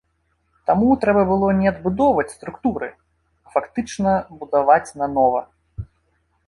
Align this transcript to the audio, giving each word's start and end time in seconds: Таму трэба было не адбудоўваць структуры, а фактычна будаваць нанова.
Таму 0.69 0.95
трэба 1.03 1.21
было 1.31 1.47
не 1.59 1.67
адбудоўваць 1.73 2.33
структуры, 2.37 2.89
а 3.49 3.55
фактычна 3.59 4.19
будаваць 4.43 4.85
нанова. 5.03 5.41